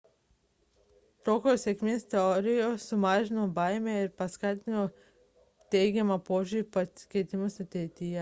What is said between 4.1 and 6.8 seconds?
paskatino teigiamą požiūrį į